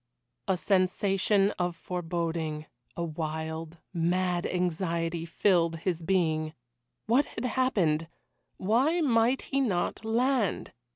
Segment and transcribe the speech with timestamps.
[0.47, 2.65] A sensation of foreboding
[2.97, 6.55] a wild, mad anxiety, filled his being.
[7.05, 8.07] What had happened?
[8.57, 10.73] Why might he not land?